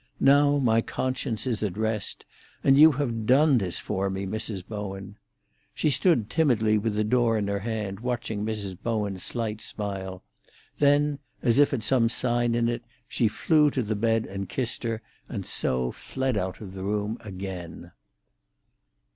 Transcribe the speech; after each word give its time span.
"Now, 0.19 0.57
my 0.57 0.81
conscience 0.81 1.45
is 1.45 1.61
at 1.61 1.77
rest. 1.77 2.25
And 2.63 2.75
you 2.75 2.93
have 2.93 3.27
done 3.27 3.59
this 3.59 3.77
for 3.77 4.09
me, 4.09 4.25
Mrs. 4.25 4.65
Bowen!" 4.67 5.15
She 5.75 5.91
stood 5.91 6.27
timidly 6.27 6.79
with 6.79 6.95
the 6.95 7.03
door 7.03 7.37
in 7.37 7.47
her 7.47 7.59
hand, 7.59 7.99
watching 7.99 8.43
Mrs. 8.43 8.75
Bowen's 8.81 9.21
slight 9.21 9.61
smile; 9.61 10.23
then, 10.79 11.19
as 11.43 11.59
if 11.59 11.71
at 11.71 11.83
some 11.83 12.09
sign 12.09 12.55
in 12.55 12.67
it, 12.67 12.81
she 13.07 13.27
flew 13.27 13.69
to 13.69 13.83
the 13.83 13.95
bed 13.95 14.25
and 14.25 14.49
kissed 14.49 14.81
her, 14.81 15.03
and 15.29 15.45
so 15.45 15.91
fled 15.91 16.35
out 16.35 16.61
of 16.61 16.73
the 16.73 16.81
room 16.81 17.19
again. 17.19 17.91